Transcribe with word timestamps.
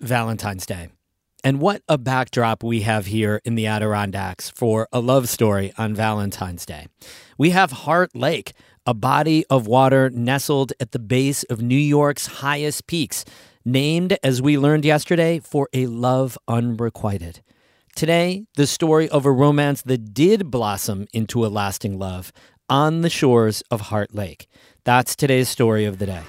Valentine's 0.00 0.66
Day. 0.66 0.88
And 1.42 1.60
what 1.60 1.82
a 1.88 1.96
backdrop 1.96 2.62
we 2.62 2.82
have 2.82 3.06
here 3.06 3.40
in 3.44 3.54
the 3.54 3.66
Adirondacks 3.66 4.50
for 4.50 4.88
a 4.92 5.00
love 5.00 5.28
story 5.28 5.72
on 5.78 5.94
Valentine's 5.94 6.66
Day. 6.66 6.86
We 7.38 7.50
have 7.50 7.72
Heart 7.72 8.14
Lake, 8.14 8.52
a 8.84 8.92
body 8.92 9.44
of 9.48 9.66
water 9.66 10.10
nestled 10.10 10.72
at 10.80 10.92
the 10.92 10.98
base 10.98 11.42
of 11.44 11.62
New 11.62 11.76
York's 11.76 12.26
highest 12.26 12.86
peaks, 12.86 13.24
named, 13.64 14.18
as 14.22 14.42
we 14.42 14.58
learned 14.58 14.84
yesterday, 14.84 15.38
for 15.38 15.68
a 15.72 15.86
love 15.86 16.36
unrequited. 16.46 17.40
Today, 17.96 18.44
the 18.56 18.66
story 18.66 19.08
of 19.08 19.24
a 19.24 19.32
romance 19.32 19.82
that 19.82 20.14
did 20.14 20.50
blossom 20.50 21.06
into 21.12 21.44
a 21.44 21.48
lasting 21.48 21.98
love 21.98 22.32
on 22.68 23.00
the 23.00 23.10
shores 23.10 23.62
of 23.70 23.82
Heart 23.82 24.14
Lake. 24.14 24.46
That's 24.84 25.16
today's 25.16 25.48
story 25.48 25.84
of 25.84 25.98
the 25.98 26.06
day. 26.06 26.22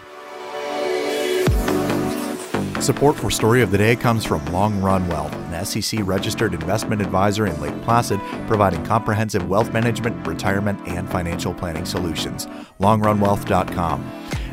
Support 2.82 3.16
for 3.16 3.30
Story 3.30 3.62
of 3.62 3.70
the 3.70 3.78
Day 3.78 3.96
comes 3.96 4.26
from 4.26 4.44
Long 4.48 4.82
Run 4.82 5.08
Wealth, 5.08 5.32
an 5.34 5.66
SEC 5.66 6.00
registered 6.04 6.56
investment 6.56 7.00
advisor 7.00 7.46
in 7.46 7.62
Lake 7.62 7.80
Placid, 7.84 8.20
providing 8.48 8.84
comprehensive 8.84 9.48
wealth 9.48 9.72
management, 9.72 10.26
retirement, 10.26 10.80
and 10.88 11.08
financial 11.08 11.54
planning 11.54 11.86
solutions. 11.86 12.48
LongRunWealth.com. 12.80 14.02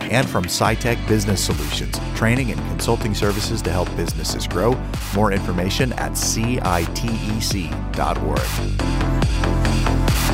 And 0.00 0.28
from 0.28 0.45
CITEC 0.45 1.09
Business 1.09 1.42
Solutions, 1.42 1.98
training 2.14 2.50
and 2.50 2.60
consulting 2.69 3.14
services 3.14 3.62
to 3.62 3.70
help 3.70 3.88
businesses 3.96 4.47
grow. 4.47 4.78
More 5.14 5.33
information 5.33 5.95
at 5.95 6.12
CITEC.org. 6.12 6.78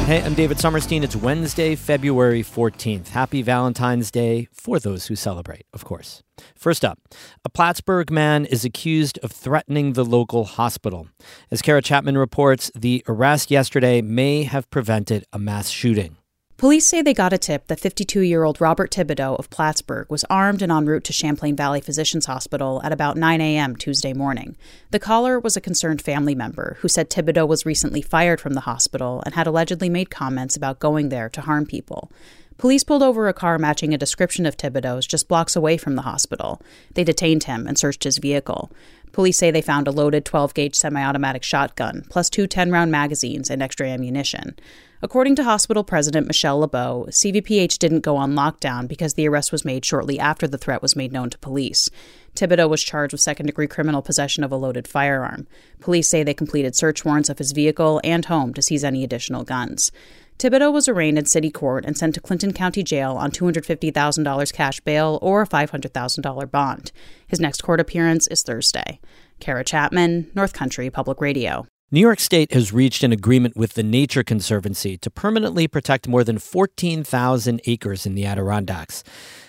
Hey, 0.04 0.22
I'm 0.22 0.34
David 0.34 0.58
Sommerstein. 0.58 1.02
It's 1.02 1.16
Wednesday, 1.16 1.74
February 1.74 2.42
14th. 2.42 3.08
Happy 3.08 3.40
Valentine's 3.40 4.10
Day 4.10 4.48
for 4.52 4.78
those 4.78 5.06
who 5.06 5.16
celebrate, 5.16 5.64
of 5.72 5.86
course. 5.86 6.22
First 6.54 6.84
up, 6.84 6.98
a 7.42 7.48
Plattsburgh 7.48 8.10
man 8.10 8.44
is 8.44 8.66
accused 8.66 9.18
of 9.22 9.32
threatening 9.32 9.94
the 9.94 10.04
local 10.04 10.44
hospital. 10.44 11.08
As 11.50 11.62
Cara 11.62 11.80
Chapman 11.80 12.18
reports, 12.18 12.70
the 12.74 13.02
arrest 13.08 13.50
yesterday 13.50 14.02
may 14.02 14.42
have 14.42 14.68
prevented 14.68 15.24
a 15.32 15.38
mass 15.38 15.70
shooting. 15.70 16.18
Police 16.56 16.86
say 16.86 17.02
they 17.02 17.14
got 17.14 17.32
a 17.32 17.38
tip 17.38 17.66
that 17.66 17.80
52 17.80 18.20
year 18.20 18.44
old 18.44 18.60
Robert 18.60 18.92
Thibodeau 18.92 19.36
of 19.40 19.50
Plattsburgh 19.50 20.08
was 20.08 20.24
armed 20.30 20.62
and 20.62 20.70
en 20.70 20.86
route 20.86 21.02
to 21.04 21.12
Champlain 21.12 21.56
Valley 21.56 21.80
Physicians 21.80 22.26
Hospital 22.26 22.80
at 22.84 22.92
about 22.92 23.16
9 23.16 23.40
a.m. 23.40 23.74
Tuesday 23.74 24.12
morning. 24.12 24.56
The 24.92 25.00
caller 25.00 25.40
was 25.40 25.56
a 25.56 25.60
concerned 25.60 26.00
family 26.00 26.36
member 26.36 26.76
who 26.80 26.88
said 26.88 27.10
Thibodeau 27.10 27.48
was 27.48 27.66
recently 27.66 28.02
fired 28.02 28.40
from 28.40 28.54
the 28.54 28.60
hospital 28.60 29.20
and 29.26 29.34
had 29.34 29.48
allegedly 29.48 29.88
made 29.88 30.10
comments 30.10 30.56
about 30.56 30.78
going 30.78 31.08
there 31.08 31.28
to 31.30 31.40
harm 31.40 31.66
people. 31.66 32.12
Police 32.56 32.84
pulled 32.84 33.02
over 33.02 33.26
a 33.26 33.34
car 33.34 33.58
matching 33.58 33.92
a 33.92 33.98
description 33.98 34.46
of 34.46 34.56
Thibodeau's 34.56 35.08
just 35.08 35.26
blocks 35.26 35.56
away 35.56 35.76
from 35.76 35.96
the 35.96 36.02
hospital. 36.02 36.62
They 36.94 37.02
detained 37.02 37.44
him 37.44 37.66
and 37.66 37.76
searched 37.76 38.04
his 38.04 38.18
vehicle. 38.18 38.70
Police 39.14 39.38
say 39.38 39.52
they 39.52 39.62
found 39.62 39.86
a 39.86 39.92
loaded 39.92 40.24
12 40.24 40.54
gauge 40.54 40.74
semi 40.74 41.00
automatic 41.00 41.44
shotgun, 41.44 42.04
plus 42.10 42.28
two 42.28 42.48
10 42.48 42.72
round 42.72 42.90
magazines 42.90 43.48
and 43.48 43.62
extra 43.62 43.86
ammunition. 43.86 44.56
According 45.02 45.36
to 45.36 45.44
hospital 45.44 45.84
president 45.84 46.26
Michelle 46.26 46.58
LeBeau, 46.58 47.06
CVPH 47.10 47.78
didn't 47.78 48.00
go 48.00 48.16
on 48.16 48.34
lockdown 48.34 48.88
because 48.88 49.14
the 49.14 49.28
arrest 49.28 49.52
was 49.52 49.64
made 49.64 49.84
shortly 49.84 50.18
after 50.18 50.48
the 50.48 50.58
threat 50.58 50.82
was 50.82 50.96
made 50.96 51.12
known 51.12 51.30
to 51.30 51.38
police. 51.38 51.90
Thibodeau 52.34 52.68
was 52.68 52.82
charged 52.82 53.12
with 53.12 53.20
second 53.20 53.46
degree 53.46 53.66
criminal 53.66 54.02
possession 54.02 54.42
of 54.42 54.50
a 54.50 54.56
loaded 54.56 54.88
firearm. 54.88 55.46
Police 55.80 56.08
say 56.08 56.22
they 56.22 56.34
completed 56.34 56.74
search 56.74 57.04
warrants 57.04 57.28
of 57.28 57.38
his 57.38 57.52
vehicle 57.52 58.00
and 58.02 58.24
home 58.24 58.52
to 58.54 58.62
seize 58.62 58.84
any 58.84 59.04
additional 59.04 59.44
guns. 59.44 59.92
Thibodeau 60.38 60.72
was 60.72 60.88
arraigned 60.88 61.16
in 61.16 61.26
city 61.26 61.50
court 61.50 61.84
and 61.84 61.96
sent 61.96 62.14
to 62.14 62.20
Clinton 62.20 62.52
County 62.52 62.82
Jail 62.82 63.12
on 63.12 63.30
$250,000 63.30 64.52
cash 64.52 64.80
bail 64.80 65.18
or 65.22 65.42
a 65.42 65.46
$500,000 65.46 66.50
bond. 66.50 66.90
His 67.26 67.40
next 67.40 67.62
court 67.62 67.80
appearance 67.80 68.26
is 68.26 68.42
Thursday. 68.42 69.00
Cara 69.38 69.64
Chapman, 69.64 70.30
North 70.34 70.52
Country 70.52 70.90
Public 70.90 71.20
Radio. 71.20 71.66
New 71.94 72.00
York 72.00 72.18
State 72.18 72.52
has 72.52 72.72
reached 72.72 73.04
an 73.04 73.12
agreement 73.12 73.56
with 73.56 73.74
the 73.74 73.82
Nature 73.84 74.24
Conservancy 74.24 74.98
to 74.98 75.08
permanently 75.08 75.68
protect 75.68 76.08
more 76.08 76.24
than 76.24 76.40
14,000 76.40 77.60
acres 77.66 78.04
in 78.04 78.16
the 78.16 78.26
Adirondacks. 78.26 79.04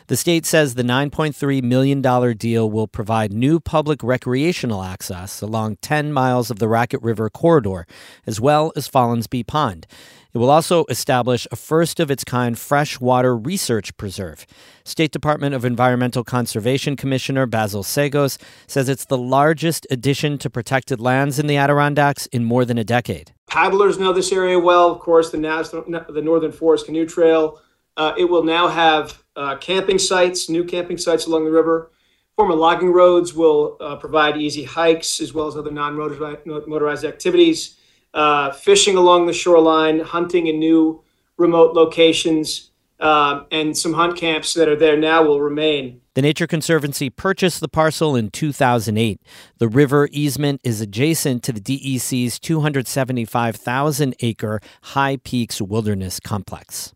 The 0.05 0.15
state 0.15 0.45
says 0.45 0.75
the 0.75 0.83
$9.3 0.83 1.63
million 1.63 2.03
deal 2.37 2.69
will 2.69 2.87
provide 2.87 3.33
new 3.33 3.59
public 3.59 4.03
recreational 4.03 4.83
access 4.83 5.41
along 5.41 5.77
10 5.81 6.13
miles 6.13 6.51
of 6.51 6.59
the 6.59 6.67
Raquette 6.67 7.01
River 7.01 7.31
corridor, 7.31 7.87
as 8.27 8.39
well 8.39 8.71
as 8.75 8.87
Follensby 8.87 9.47
Pond. 9.47 9.87
It 10.35 10.39
will 10.39 10.51
also 10.51 10.83
establish 10.89 11.47
a 11.49 11.55
first 11.55 12.01
of 12.01 12.11
its 12.11 12.25
kind 12.25 12.59
freshwater 12.59 13.37
research 13.37 13.95
preserve. 13.95 14.45
State 14.83 15.11
Department 15.11 15.55
of 15.55 15.63
Environmental 15.63 16.25
Conservation 16.25 16.97
Commissioner 16.97 17.45
Basil 17.45 17.83
Seggos 17.83 18.37
says 18.67 18.89
it's 18.89 19.05
the 19.05 19.17
largest 19.17 19.87
addition 19.89 20.37
to 20.39 20.49
protected 20.49 20.99
lands 20.99 21.39
in 21.39 21.47
the 21.47 21.55
Adirondacks 21.55 22.25
in 22.25 22.43
more 22.43 22.65
than 22.65 22.77
a 22.77 22.83
decade. 22.83 23.31
Paddlers 23.47 23.97
know 23.97 24.11
this 24.11 24.33
area 24.33 24.59
well. 24.59 24.91
Of 24.91 24.99
course, 24.99 25.29
the, 25.31 25.37
National, 25.37 25.85
the 26.09 26.21
Northern 26.21 26.51
Forest 26.51 26.87
Canoe 26.87 27.05
Trail. 27.05 27.61
Uh, 27.95 28.11
it 28.17 28.25
will 28.25 28.43
now 28.43 28.67
have 28.67 29.23
uh, 29.37 29.55
camping 29.55 29.97
sites, 29.97 30.49
new 30.49 30.65
camping 30.65 30.97
sites 30.97 31.27
along 31.27 31.45
the 31.45 31.51
river. 31.51 31.91
Former 32.35 32.55
logging 32.55 32.91
roads 32.91 33.33
will 33.33 33.77
uh, 33.79 33.95
provide 33.95 34.35
easy 34.35 34.65
hikes 34.65 35.21
as 35.21 35.33
well 35.33 35.47
as 35.47 35.55
other 35.55 35.71
non 35.71 35.95
motorized 35.95 37.05
activities 37.05 37.77
uh, 38.15 38.51
fishing 38.51 38.95
along 38.97 39.27
the 39.27 39.33
shoreline, 39.33 39.99
hunting 39.99 40.47
in 40.47 40.57
new 40.57 41.03
remote 41.37 41.75
locations, 41.75 42.71
uh, 42.99 43.43
and 43.51 43.77
some 43.77 43.93
hunt 43.93 44.17
camps 44.17 44.53
that 44.53 44.69
are 44.69 44.75
there 44.75 44.97
now 44.97 45.21
will 45.21 45.41
remain. 45.41 46.01
The 46.15 46.21
Nature 46.21 46.47
Conservancy 46.47 47.09
purchased 47.09 47.59
the 47.59 47.67
parcel 47.67 48.15
in 48.15 48.29
2008. 48.31 49.19
The 49.57 49.67
river 49.67 50.07
easement 50.13 50.61
is 50.63 50.79
adjacent 50.79 51.43
to 51.43 51.51
the 51.51 51.59
DEC's 51.59 52.39
275,000 52.39 54.15
acre 54.21 54.61
High 54.81 55.17
Peaks 55.17 55.61
Wilderness 55.61 56.21
Complex. 56.21 56.94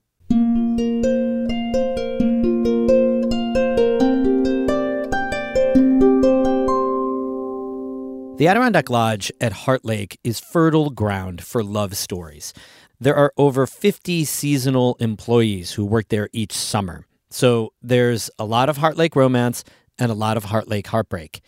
The 8.39 8.47
Adirondack 8.47 8.85
Loj 8.85 9.31
at 9.41 9.51
Heart 9.51 9.83
Lake 9.83 10.17
is 10.23 10.39
fertile 10.39 10.91
ground 10.91 11.43
for 11.43 11.61
love 11.61 11.97
stories. 11.97 12.53
There 12.97 13.17
are 13.17 13.33
over 13.35 13.67
50 13.67 14.23
seasonal 14.23 14.95
employees 15.01 15.73
who 15.73 15.83
work 15.83 16.07
there 16.07 16.29
each 16.31 16.53
summer. 16.53 17.05
So 17.29 17.73
there's 17.81 18.31
a 18.39 18.45
lot 18.45 18.69
of 18.69 18.77
Heart 18.77 18.95
Lake 18.95 19.17
romance 19.17 19.65
and 19.97 20.09
a 20.09 20.13
lot 20.13 20.37
of 20.37 20.45
Heart 20.45 20.69
Lake 20.69 20.87
heartbreak. 20.87 21.41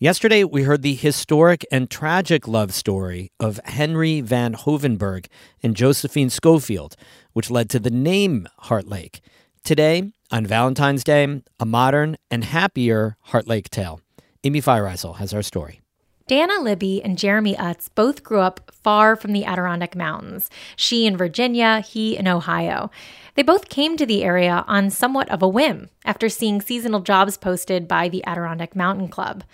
Yesterday, 0.00 0.42
we 0.42 0.64
heard 0.64 0.82
the 0.82 0.96
historic 0.96 1.64
and 1.70 1.88
tragic 1.88 2.48
love 2.48 2.74
story 2.74 3.30
of 3.38 3.60
Henry 3.64 4.20
Van 4.20 4.54
Hoevenberg 4.54 5.26
and 5.62 5.76
Josephine 5.76 6.30
Schofield, 6.30 6.96
which 7.32 7.48
led 7.48 7.70
to 7.70 7.78
the 7.78 7.92
name 7.92 8.48
Heart 8.56 8.88
Lake. 8.88 9.20
Today, 9.62 10.10
on 10.32 10.46
Valentine's 10.46 11.04
Day, 11.04 11.42
a 11.60 11.64
modern 11.64 12.16
and 12.28 12.42
happier 12.42 13.16
Heart 13.20 13.46
Lake 13.46 13.70
tale. 13.70 14.00
Amy 14.42 14.60
Feiereisel 14.60 15.18
has 15.18 15.32
our 15.32 15.40
story. 15.40 15.80
Dana 16.26 16.58
Libby 16.58 17.02
and 17.04 17.18
Jeremy 17.18 17.54
Utz 17.56 17.90
both 17.94 18.24
grew 18.24 18.40
up 18.40 18.70
far 18.72 19.14
from 19.14 19.34
the 19.34 19.44
Adirondack 19.44 19.94
Mountains. 19.94 20.48
She 20.74 21.04
in 21.06 21.18
Virginia, 21.18 21.80
he 21.80 22.16
in 22.16 22.26
Ohio. 22.26 22.90
They 23.34 23.42
both 23.42 23.68
came 23.68 23.98
to 23.98 24.06
the 24.06 24.24
area 24.24 24.64
on 24.66 24.88
somewhat 24.88 25.28
of 25.28 25.42
a 25.42 25.48
whim 25.48 25.90
after 26.02 26.30
seeing 26.30 26.62
seasonal 26.62 27.00
jobs 27.00 27.36
posted 27.36 27.86
by 27.86 28.08
the 28.08 28.24
Adirondack 28.24 28.74
Mountain 28.74 29.08
Club. 29.08 29.44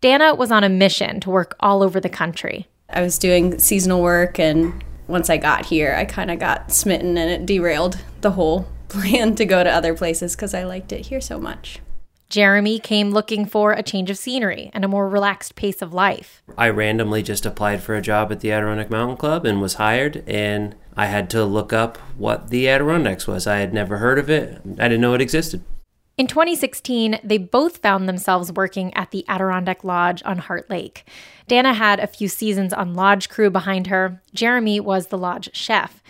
Dana 0.00 0.32
was 0.32 0.52
on 0.52 0.62
a 0.62 0.68
mission 0.68 1.18
to 1.20 1.30
work 1.30 1.56
all 1.58 1.82
over 1.82 1.98
the 1.98 2.08
country. 2.08 2.68
I 2.88 3.02
was 3.02 3.18
doing 3.18 3.58
seasonal 3.58 4.00
work, 4.00 4.38
and 4.38 4.84
once 5.08 5.28
I 5.28 5.38
got 5.38 5.66
here, 5.66 5.92
I 5.92 6.04
kind 6.04 6.30
of 6.30 6.38
got 6.38 6.70
smitten 6.70 7.18
and 7.18 7.30
it 7.30 7.46
derailed 7.46 7.98
the 8.20 8.32
whole 8.32 8.68
plan 8.88 9.34
to 9.34 9.44
go 9.44 9.64
to 9.64 9.70
other 9.70 9.92
places 9.92 10.36
because 10.36 10.54
I 10.54 10.62
liked 10.62 10.92
it 10.92 11.06
here 11.06 11.20
so 11.20 11.40
much. 11.40 11.80
Jeremy 12.32 12.78
came 12.78 13.10
looking 13.10 13.44
for 13.44 13.72
a 13.72 13.82
change 13.82 14.08
of 14.08 14.16
scenery 14.16 14.70
and 14.72 14.86
a 14.86 14.88
more 14.88 15.06
relaxed 15.06 15.54
pace 15.54 15.82
of 15.82 15.92
life. 15.92 16.42
I 16.56 16.70
randomly 16.70 17.22
just 17.22 17.44
applied 17.44 17.82
for 17.82 17.94
a 17.94 18.00
job 18.00 18.32
at 18.32 18.40
the 18.40 18.50
Adirondack 18.50 18.88
Mountain 18.88 19.18
Club 19.18 19.44
and 19.44 19.60
was 19.60 19.74
hired, 19.74 20.24
and 20.26 20.74
I 20.96 21.06
had 21.06 21.28
to 21.30 21.44
look 21.44 21.74
up 21.74 21.98
what 22.16 22.48
the 22.48 22.70
Adirondacks 22.70 23.26
was. 23.26 23.46
I 23.46 23.58
had 23.58 23.74
never 23.74 23.98
heard 23.98 24.18
of 24.18 24.30
it, 24.30 24.62
I 24.78 24.88
didn't 24.88 25.02
know 25.02 25.12
it 25.12 25.20
existed. 25.20 25.62
In 26.16 26.26
2016, 26.26 27.20
they 27.22 27.36
both 27.36 27.76
found 27.78 28.08
themselves 28.08 28.50
working 28.50 28.94
at 28.94 29.10
the 29.10 29.26
Adirondack 29.28 29.82
Loj 29.82 30.22
on 30.24 30.38
Heart 30.38 30.70
Lake. 30.70 31.06
Dana 31.48 31.74
had 31.74 32.00
a 32.00 32.06
few 32.06 32.28
seasons 32.28 32.72
on 32.72 32.94
lodge 32.94 33.28
crew 33.28 33.50
behind 33.50 33.88
her. 33.88 34.22
Jeremy 34.32 34.80
was 34.80 35.08
the 35.08 35.18
lodge 35.18 35.50
chef. 35.52 36.02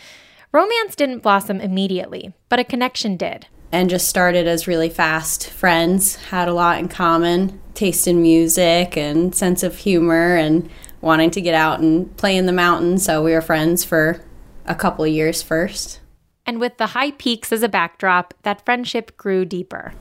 Romance 0.52 0.94
didn't 0.94 1.24
blossom 1.24 1.60
immediately, 1.60 2.32
but 2.48 2.60
a 2.60 2.64
connection 2.64 3.16
did 3.16 3.48
and 3.72 3.88
just 3.88 4.06
started 4.06 4.46
as 4.46 4.68
really 4.68 4.90
fast 4.90 5.48
friends, 5.48 6.16
had 6.16 6.46
a 6.46 6.52
lot 6.52 6.78
in 6.78 6.88
common, 6.88 7.58
taste 7.74 8.06
in 8.06 8.20
music 8.20 8.96
and 8.96 9.34
sense 9.34 9.62
of 9.62 9.76
humor 9.76 10.36
and 10.36 10.70
wanting 11.00 11.30
to 11.30 11.40
get 11.40 11.54
out 11.54 11.80
and 11.80 12.14
play 12.18 12.36
in 12.36 12.46
the 12.46 12.52
mountains. 12.52 13.04
So 13.04 13.24
we 13.24 13.32
were 13.32 13.40
friends 13.40 13.82
for 13.82 14.22
a 14.66 14.74
couple 14.74 15.04
of 15.04 15.10
years 15.10 15.42
first. 15.42 16.00
And 16.44 16.60
with 16.60 16.76
the 16.76 16.88
high 16.88 17.12
peaks 17.12 17.50
as 17.50 17.62
a 17.62 17.68
backdrop, 17.68 18.34
that 18.42 18.64
friendship 18.64 19.16
grew 19.16 19.44
deeper. 19.44 19.94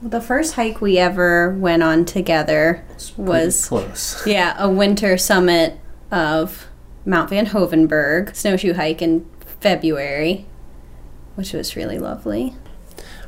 The 0.00 0.20
first 0.20 0.54
hike 0.54 0.80
we 0.80 0.96
ever 0.96 1.56
went 1.58 1.82
on 1.82 2.04
together 2.04 2.84
was 3.16 3.66
close. 3.66 4.22
Yeah, 4.26 4.54
a 4.56 4.70
winter 4.70 5.18
summit 5.18 5.80
of 6.12 6.68
Mount 7.04 7.30
Van 7.30 7.46
Hoevenberg 7.46 8.36
snowshoe 8.36 8.74
hike 8.74 9.02
in 9.02 9.28
February, 9.60 10.46
which 11.34 11.52
was 11.52 11.74
really 11.74 11.98
lovely. 11.98 12.54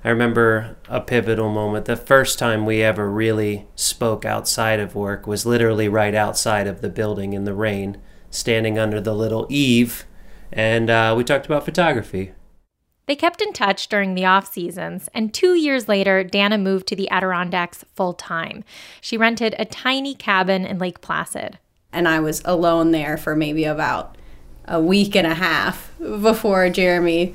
I 0.02 0.08
remember 0.08 0.76
a 0.88 1.00
pivotal 1.00 1.50
moment. 1.50 1.85
The 1.85 1.97
first 1.97 2.38
time 2.38 2.64
we 2.64 2.82
ever 2.82 3.11
really 3.11 3.67
spoke 3.75 4.25
outside 4.25 4.81
of 4.81 4.94
work 4.94 5.26
was 5.26 5.44
literally 5.44 5.88
right 5.88 6.14
outside 6.14 6.67
of 6.67 6.81
the 6.81 6.88
building 6.88 7.35
in 7.35 7.44
the 7.44 7.52
rain, 7.52 7.99
standing 8.31 8.79
under 8.79 9.00
the 9.00 9.14
little 9.14 9.47
eave, 9.50 10.06
and 10.52 10.88
uh, 10.88 11.14
we 11.17 11.23
talked 11.23 11.47
about 11.47 11.64
photography. 11.64 12.32
They 13.06 13.17
kept 13.17 13.43
in 13.43 13.52
touch 13.52 13.88
during 13.88 14.14
the 14.14 14.25
off 14.25 14.50
seasons, 14.52 15.08
and 15.12 15.35
two 15.35 15.55
years 15.55 15.88
later, 15.88 16.25
Dana 16.25 16.56
moved 16.56 16.87
to 16.88 16.97
the 16.97 17.11
Adirondacks 17.11 17.85
full 17.94 18.14
time. 18.14 18.64
She 19.00 19.17
rented 19.19 19.55
a 19.58 19.64
tiny 19.64 20.14
cabin 20.14 20.64
in 20.64 20.79
Lake 20.79 21.00
Placid. 21.00 21.58
And 21.93 22.06
I 22.06 22.20
was 22.20 22.41
alone 22.44 22.93
there 22.93 23.17
for 23.17 23.35
maybe 23.35 23.64
about 23.64 24.17
a 24.64 24.81
week 24.81 25.17
and 25.17 25.26
a 25.26 25.35
half 25.35 25.93
before 25.99 26.70
Jeremy 26.70 27.35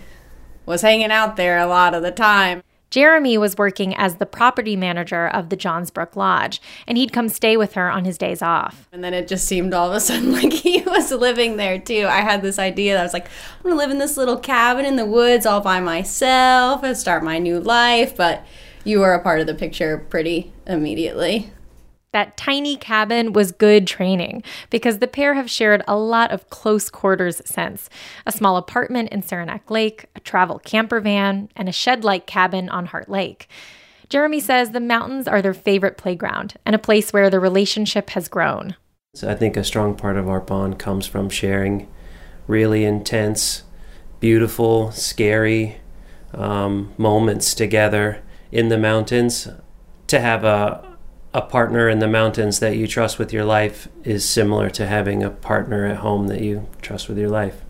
was 0.65 0.81
hanging 0.81 1.11
out 1.11 1.35
there 1.35 1.57
a 1.57 1.67
lot 1.67 1.93
of 1.93 2.03
the 2.03 2.11
time. 2.11 2.63
Jeremy 2.91 3.37
was 3.37 3.57
working 3.57 3.93
as 3.95 4.15
the 4.15 4.25
property 4.25 4.75
manager 4.75 5.27
of 5.27 5.49
the 5.49 5.57
Johns 5.57 5.91
Brook 5.91 6.15
Lodge, 6.15 6.61
and 6.87 6.97
he'd 6.97 7.11
come 7.11 7.27
stay 7.27 7.57
with 7.57 7.73
her 7.73 7.89
on 7.89 8.05
his 8.05 8.17
days 8.17 8.41
off. 8.41 8.87
And 8.91 9.03
then 9.03 9.13
it 9.13 9.27
just 9.27 9.45
seemed 9.45 9.73
all 9.73 9.89
of 9.89 9.95
a 9.95 9.99
sudden 9.99 10.31
like 10.31 10.53
he 10.53 10.81
was 10.81 11.11
living 11.11 11.57
there 11.57 11.77
too. 11.77 12.07
I 12.07 12.21
had 12.21 12.41
this 12.41 12.57
idea 12.57 12.93
that 12.93 13.01
I 13.01 13.03
was 13.03 13.13
like, 13.13 13.25
I'm 13.25 13.63
gonna 13.63 13.75
live 13.75 13.91
in 13.91 13.97
this 13.97 14.15
little 14.17 14.37
cabin 14.37 14.85
in 14.85 14.95
the 14.95 15.05
woods 15.05 15.45
all 15.45 15.61
by 15.61 15.79
myself 15.79 16.83
and 16.83 16.95
start 16.95 17.23
my 17.23 17.37
new 17.37 17.59
life. 17.59 18.15
But 18.15 18.45
you 18.85 18.99
were 18.99 19.13
a 19.13 19.21
part 19.21 19.41
of 19.41 19.47
the 19.47 19.55
picture 19.55 19.97
pretty 19.97 20.53
immediately. 20.65 21.51
That 22.15 22.37
tiny 22.37 22.77
cabin 22.77 23.33
was 23.33 23.51
good 23.51 23.85
training 23.85 24.41
because 24.69 24.99
the 24.99 25.05
pair 25.07 25.33
have 25.33 25.51
shared 25.51 25.83
a 25.85 25.97
lot 25.97 26.31
of 26.31 26.49
close 26.49 26.89
quarters 26.89 27.41
since 27.43 27.89
a 28.25 28.31
small 28.31 28.55
apartment 28.55 29.09
in 29.09 29.21
Saranac 29.21 29.69
Lake, 29.69 30.05
a 30.15 30.21
travel 30.21 30.59
camper 30.59 31.01
van, 31.01 31.49
and 31.57 31.67
a 31.67 31.73
shed 31.73 32.05
like 32.05 32.25
cabin 32.25 32.69
on 32.69 32.85
Heart 32.85 33.09
Lake. 33.09 33.49
Jeremy 34.07 34.39
says 34.39 34.69
the 34.69 34.79
mountains 34.79 35.27
are 35.27 35.41
their 35.41 35.53
favorite 35.53 35.97
playground 35.97 36.53
and 36.65 36.73
a 36.73 36.79
place 36.79 37.11
where 37.11 37.29
the 37.29 37.37
relationship 37.37 38.11
has 38.11 38.29
grown. 38.29 38.77
So 39.13 39.29
I 39.29 39.35
think 39.35 39.57
a 39.57 39.63
strong 39.65 39.93
part 39.93 40.15
of 40.15 40.29
our 40.29 40.39
bond 40.39 40.79
comes 40.79 41.05
from 41.05 41.29
sharing 41.29 41.85
really 42.47 42.85
intense, 42.85 43.63
beautiful, 44.21 44.89
scary 44.93 45.81
um, 46.33 46.93
moments 46.97 47.53
together 47.53 48.23
in 48.53 48.69
the 48.69 48.77
mountains. 48.77 49.49
To 50.07 50.19
have 50.19 50.45
a 50.45 50.94
a 51.35 51.41
partner 51.41 51.89
in 51.89 51.99
the 51.99 52.07
mountains 52.07 52.59
that 52.59 52.77
you 52.77 52.87
trust 52.87 53.19
with 53.19 53.33
your 53.33 53.43
life 53.43 53.89
is 54.05 54.27
similar 54.27 54.69
to 54.69 54.87
having 54.87 55.21
a 55.21 55.29
partner 55.29 55.85
at 55.85 55.97
home 55.97 56.27
that 56.27 56.39
you 56.39 56.65
trust 56.81 57.09
with 57.09 57.17
your 57.17 57.27
life. 57.27 57.61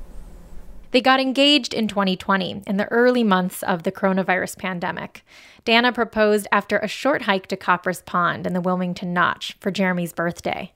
They 0.91 1.01
got 1.01 1.19
engaged 1.19 1.73
in 1.73 1.87
2020 1.87 2.61
in 2.67 2.77
the 2.77 2.85
early 2.91 3.23
months 3.23 3.63
of 3.63 3.81
the 3.81 3.91
coronavirus 3.91 4.59
pandemic. 4.59 5.25
Dana 5.65 5.91
proposed 5.91 6.47
after 6.51 6.77
a 6.77 6.87
short 6.87 7.23
hike 7.23 7.47
to 7.47 7.57
Copperas 7.57 8.03
Pond 8.03 8.45
in 8.45 8.53
the 8.53 8.61
Wilmington 8.61 9.13
Notch 9.13 9.57
for 9.59 9.71
Jeremy's 9.71 10.13
birthday. 10.13 10.71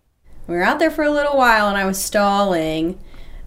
We 0.48 0.56
were 0.56 0.64
out 0.64 0.80
there 0.80 0.90
for 0.90 1.04
a 1.04 1.12
little 1.12 1.38
while 1.38 1.70
and 1.70 1.78
I 1.78 1.86
was 1.86 2.04
stalling. 2.04 3.00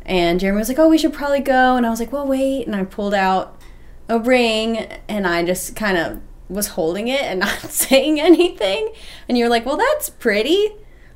And 0.06 0.38
Jeremy 0.38 0.60
was 0.60 0.68
like, 0.68 0.78
Oh, 0.78 0.88
we 0.88 0.98
should 0.98 1.12
probably 1.12 1.40
go. 1.40 1.74
And 1.74 1.84
I 1.84 1.90
was 1.90 1.98
like, 1.98 2.12
Well, 2.12 2.28
wait. 2.28 2.68
And 2.68 2.76
I 2.76 2.84
pulled 2.84 3.12
out 3.12 3.60
a 4.08 4.20
ring 4.20 4.78
and 5.08 5.26
I 5.26 5.44
just 5.44 5.74
kind 5.74 5.98
of 5.98 6.20
was 6.48 6.68
holding 6.68 7.08
it 7.08 7.22
and 7.22 7.40
not 7.40 7.58
saying 7.60 8.20
anything. 8.20 8.92
And 9.28 9.36
you're 9.38 9.48
like, 9.48 9.66
well, 9.66 9.76
that's 9.76 10.10
pretty. 10.10 10.68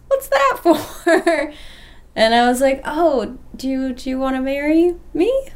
What's 0.08 0.28
that 0.28 0.58
for? 0.62 1.52
And 2.14 2.34
I 2.34 2.48
was 2.48 2.60
like, 2.60 2.80
oh, 2.84 3.38
do 3.54 3.68
you, 3.68 3.92
do 3.92 4.08
you 4.08 4.18
want 4.18 4.36
to 4.36 4.42
marry 4.42 4.94
me? 5.12 5.48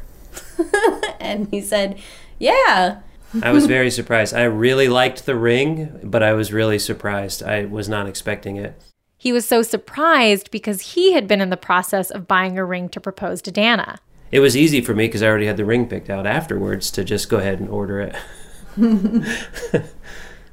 and 1.19 1.47
he 1.49 1.61
said, 1.61 1.99
yeah. 2.37 2.99
I 3.41 3.51
was 3.51 3.65
very 3.65 3.89
surprised. 3.89 4.33
I 4.33 4.43
really 4.43 4.89
liked 4.89 5.25
the 5.25 5.35
ring, 5.35 5.99
but 6.03 6.21
I 6.21 6.33
was 6.33 6.51
really 6.51 6.77
surprised. 6.77 7.41
I 7.41 7.65
was 7.65 7.87
not 7.87 8.07
expecting 8.07 8.57
it. 8.57 8.79
He 9.17 9.31
was 9.31 9.47
so 9.47 9.61
surprised 9.61 10.51
because 10.51 10.93
he 10.93 11.13
had 11.13 11.27
been 11.27 11.41
in 11.41 11.49
the 11.49 11.57
process 11.57 12.11
of 12.11 12.27
buying 12.27 12.57
a 12.57 12.65
ring 12.65 12.89
to 12.89 12.99
propose 12.99 13.41
to 13.43 13.51
Dana. 13.51 13.99
It 14.31 14.39
was 14.39 14.57
easy 14.57 14.81
for 14.81 14.93
me 14.93 15.07
because 15.07 15.21
I 15.21 15.27
already 15.27 15.45
had 15.45 15.57
the 15.57 15.65
ring 15.65 15.87
picked 15.87 16.09
out 16.09 16.25
afterwards 16.25 16.89
to 16.91 17.03
just 17.03 17.29
go 17.29 17.37
ahead 17.37 17.59
and 17.59 17.69
order 17.69 17.99
it. 18.01 18.15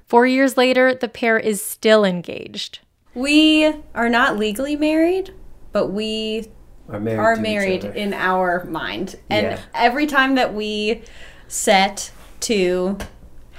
Four 0.06 0.26
years 0.26 0.56
later, 0.56 0.94
the 0.94 1.08
pair 1.08 1.38
is 1.38 1.62
still 1.62 2.04
engaged. 2.04 2.80
We 3.14 3.72
are 3.94 4.08
not 4.08 4.38
legally 4.38 4.76
married, 4.76 5.34
but 5.72 5.88
we 5.88 6.50
are 6.88 7.00
married, 7.00 7.18
are 7.18 7.36
married 7.36 7.84
in 7.84 8.14
our 8.14 8.64
mind. 8.64 9.16
And 9.28 9.46
yeah. 9.46 9.60
every 9.74 10.06
time 10.06 10.34
that 10.36 10.54
we 10.54 11.02
set 11.46 12.10
to 12.40 12.96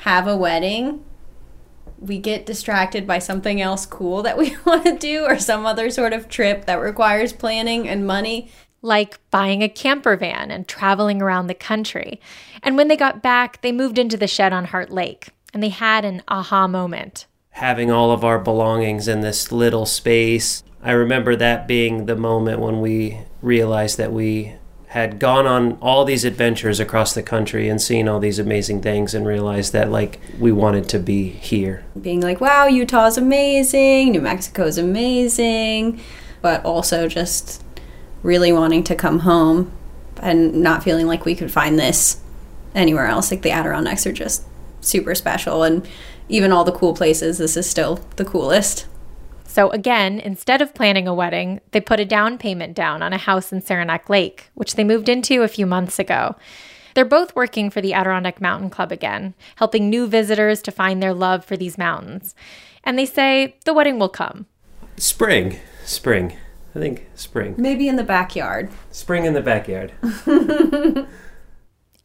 have 0.02 0.28
a 0.28 0.36
wedding, 0.36 1.04
we 2.00 2.18
get 2.18 2.46
distracted 2.46 3.06
by 3.06 3.20
something 3.20 3.62
else 3.62 3.86
cool 3.86 4.24
that 4.24 4.38
we 4.38 4.56
want 4.66 4.86
to 4.86 4.98
do 4.98 5.26
or 5.26 5.38
some 5.38 5.66
other 5.66 5.90
sort 5.90 6.14
of 6.14 6.30
trip 6.30 6.66
that 6.66 6.76
requires 6.76 7.34
planning 7.34 7.88
and 7.88 8.08
money 8.08 8.50
like 8.82 9.20
buying 9.32 9.62
a 9.62 9.70
camper 9.70 10.16
van 10.16 10.52
and 10.52 10.68
traveling 10.68 11.22
around 11.22 11.48
the 11.48 11.54
country. 11.54 12.20
And 12.64 12.78
when 12.78 12.88
they 12.88 12.98
got 12.98 13.22
back, 13.22 13.62
they 13.62 13.72
moved 13.72 13.98
into 13.98 14.18
the 14.18 14.28
shed 14.28 14.54
on 14.54 14.66
Heart 14.66 14.92
Lake 14.92 15.30
and 15.54 15.62
they 15.62 15.70
had 15.70 16.06
an 16.06 16.24
aha 16.28 16.68
moment. 16.68 17.26
Having 17.52 17.92
all 17.92 18.12
of 18.12 18.24
our 18.24 18.40
belongings 18.40 19.08
in 19.08 19.22
this 19.22 19.52
little 19.52 19.86
space, 19.86 20.64
I 20.82 20.92
remember 20.92 21.36
that 21.36 21.68
being 21.68 22.06
the 22.06 22.16
moment 22.16 22.60
when 22.60 22.80
we 22.80 23.20
realized 23.42 23.98
that 23.98 24.14
we 24.14 24.56
had 24.88 25.20
gone 25.20 25.46
on 25.46 25.74
all 25.82 26.04
these 26.04 26.26
adventures 26.26 26.80
across 26.80 27.14
the 27.14 27.22
country 27.22 27.70
and 27.70 27.80
seen 27.80 28.08
all 28.08 28.20
these 28.20 28.40
amazing 28.40 28.82
things 28.82 29.14
and 29.14 29.26
realized 29.26 29.72
that 29.72 29.92
like 29.92 30.20
we 30.40 30.52
wanted 30.52 30.90
to 30.90 30.98
be 30.98 31.30
here. 31.30 31.84
Being 32.00 32.22
like, 32.22 32.42
wow, 32.42 32.66
Utah's 32.66 33.18
amazing, 33.18 34.12
New 34.12 34.22
Mexico's 34.22 34.80
amazing, 34.80 36.02
but 36.42 36.66
also 36.66 37.08
just 37.08 37.64
really 38.24 38.52
wanting 38.52 38.84
to 38.86 38.96
come 38.96 39.20
home 39.20 39.72
and 40.22 40.62
not 40.62 40.84
feeling 40.84 41.08
like 41.08 41.26
we 41.26 41.36
could 41.36 41.52
find 41.52 41.80
this 41.80 42.22
anywhere 42.76 43.08
else. 43.08 43.32
Like 43.32 43.42
the 43.42 43.52
Adirondacks 43.52 44.06
are 44.06 44.12
just 44.12 44.44
super 44.82 45.16
special, 45.16 45.64
and 45.64 45.88
even 46.28 46.52
all 46.52 46.64
the 46.64 46.72
cool 46.72 46.94
places, 46.94 47.38
this 47.38 47.58
is 47.58 47.70
still 47.70 48.00
the 48.16 48.26
coolest. 48.26 48.86
So, 49.46 49.70
again, 49.72 50.20
instead 50.20 50.62
of 50.62 50.76
planning 50.76 51.08
a 51.08 51.14
wedding, 51.14 51.60
they 51.72 51.82
put 51.82 52.00
a 52.00 52.06
down 52.06 52.38
payment 52.38 52.76
down 52.76 53.02
on 53.02 53.14
a 53.14 53.18
house 53.18 53.52
in 53.52 53.62
Saranac 53.62 54.08
Lake, 54.08 54.50
which 54.54 54.76
they 54.76 54.84
moved 54.84 55.10
into 55.10 55.42
a 55.42 55.48
few 55.48 55.66
months 55.66 55.98
ago. 55.98 56.36
They're 56.94 57.06
both 57.06 57.36
working 57.36 57.70
for 57.70 57.82
the 57.82 57.94
Adirondack 57.94 58.42
Mountain 58.42 58.70
Club 58.70 58.92
again, 58.92 59.34
helping 59.56 59.90
new 59.90 60.06
visitors 60.06 60.62
to 60.64 60.72
find 60.72 61.02
their 61.02 61.14
love 61.14 61.44
for 61.44 61.58
these 61.58 61.78
mountains. 61.78 62.36
And 62.84 62.98
they 62.98 63.06
say 63.06 63.56
the 63.66 63.74
wedding 63.74 63.98
will 63.98 64.10
come. 64.10 64.46
Spring. 64.98 65.58
Spring. 65.84 66.38
I 66.80 66.82
think 66.82 67.08
spring. 67.14 67.56
Maybe 67.58 67.90
in 67.90 67.98
the 67.98 68.06
backyard. 68.06 68.70
Spring 68.90 69.26
in 69.26 69.34
the 69.34 69.42
backyard. 69.42 69.92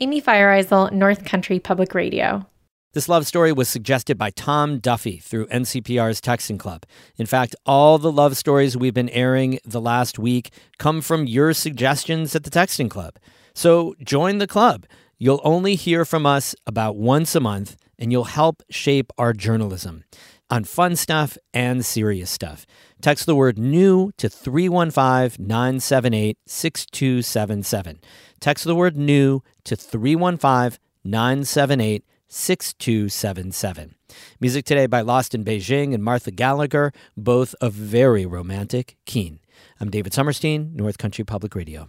Amy 0.01 0.21
Feiereisel, 0.21 0.91
North 0.91 1.25
Country 1.25 1.61
Public 1.61 1.95
Radio. 1.95 2.45
This 2.93 3.09
love 3.09 3.25
story 3.25 3.53
was 3.53 3.69
suggested 3.69 4.19
by 4.19 4.31
Tom 4.31 4.81
Duffy 4.81 5.19
through 5.19 5.47
NCPR's 5.47 6.21
Texting 6.21 6.59
Club. 6.59 6.87
In 7.17 7.27
fact, 7.27 7.55
all 7.65 7.99
the 7.99 8.11
love 8.11 8.37
stories 8.37 8.77
we've 8.77 8.93
been 8.93 9.11
airing 9.11 9.61
the 9.65 9.81
last 9.81 10.19
week 10.19 10.51
come 10.79 11.01
from 11.01 11.29
your 11.29 11.53
suggestions 11.53 12.35
at 12.35 12.43
the 12.43 12.51
Texting 12.51 12.91
Club. 12.91 13.15
So 13.55 13.95
join 14.03 14.39
the 14.39 14.49
club. 14.49 14.87
You'll 15.19 15.41
only 15.45 15.77
hear 15.77 16.05
from 16.05 16.27
us 16.27 16.57
about 16.67 16.97
once 16.97 17.37
a 17.37 17.41
month, 17.41 17.77
and 17.97 18.11
you'll 18.11 18.25
help 18.25 18.65
shape 18.71 19.13
our 19.19 19.33
journalism 19.33 20.03
on 20.51 20.65
fun 20.65 20.97
stuff 20.97 21.37
and 21.53 21.85
serious 21.85 22.31
stuff. 22.31 22.67
Text 23.01 23.27
the 23.27 23.35
word 23.35 23.59
new 23.59 24.13
to 24.17 24.29
315 24.29 25.45
978 25.47 26.39
6277. 26.47 28.01
Text 28.41 28.65
the 28.65 28.75
word 28.75 28.97
new 28.97 29.41
to 29.65 29.77
315 29.77 30.79
978 31.05 32.05
6277. 32.29 33.95
Music 34.41 34.65
today 34.65 34.87
by 34.87 35.01
Lost 35.01 35.35
in 35.35 35.45
Beijing 35.45 35.95
and 35.95 36.03
Martha 36.03 36.31
Gallagher, 36.31 36.93
both 37.17 37.55
of 37.61 37.73
very 37.73 38.27
romantic 38.27 38.97
Keene. 39.07 39.41
I'm 39.81 39.91
David 39.91 40.13
Sommerstein, 40.13 40.75
North 40.75 40.99
Country 40.99 41.25
Public 41.25 41.55
Radio. 41.55 41.89